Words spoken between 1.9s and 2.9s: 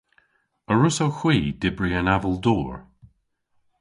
an aval dor?